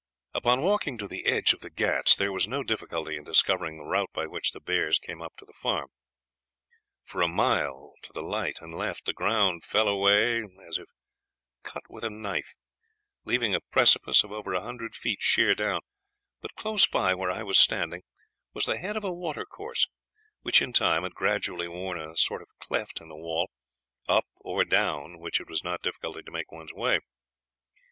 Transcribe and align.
Upon 0.33 0.63
walking 0.63 0.97
to 0.97 1.07
the 1.07 1.27
edge 1.27 1.53
of 1.53 1.59
the 1.59 1.69
Ghauts 1.69 2.15
there 2.15 2.31
was 2.31 2.47
no 2.47 2.63
difficulty 2.63 3.17
in 3.17 3.23
discovering 3.23 3.77
the 3.77 3.83
route 3.83 4.09
by 4.13 4.25
which 4.25 4.51
the 4.51 4.59
bears 4.59 4.97
came 4.97 5.21
up 5.21 5.35
to 5.37 5.45
the 5.45 5.53
farm. 5.53 5.89
For 7.03 7.21
a 7.21 7.27
mile 7.27 7.93
to 8.01 8.11
the 8.11 8.23
right 8.25 8.59
and 8.63 8.73
left 8.75 9.05
the 9.05 9.13
ground 9.13 9.63
fell 9.63 9.87
away 9.87 10.37
as 10.67 10.79
if 10.79 10.87
cut 11.61 11.83
with 11.87 12.03
a 12.03 12.09
knife, 12.09 12.55
leaving 13.25 13.53
a 13.53 13.61
precipice 13.61 14.23
of 14.23 14.31
over 14.31 14.55
a 14.55 14.61
hundred 14.63 14.95
feet 14.95 15.19
sheer 15.21 15.53
down; 15.53 15.81
but 16.41 16.55
close 16.55 16.87
by 16.87 17.13
where 17.13 17.29
I 17.29 17.43
was 17.43 17.59
standing 17.59 18.01
was 18.55 18.65
the 18.65 18.79
head 18.79 18.97
of 18.97 19.03
a 19.03 19.13
water 19.13 19.45
course, 19.45 19.87
which 20.41 20.63
in 20.63 20.73
time 20.73 21.03
had 21.03 21.13
gradually 21.13 21.67
worn 21.67 22.01
a 22.01 22.17
sort 22.17 22.41
of 22.41 22.47
cleft 22.59 23.01
in 23.01 23.07
the 23.07 23.15
wall, 23.15 23.51
up 24.09 24.25
or 24.37 24.65
down 24.65 25.19
which 25.19 25.39
it 25.39 25.47
was 25.47 25.63
not 25.63 25.83
difficult 25.83 26.25
to 26.25 26.31
make 26.31 26.51
one's 26.51 26.73
way. 26.73 27.01